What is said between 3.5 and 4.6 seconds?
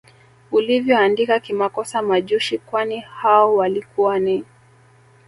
walikuwa ni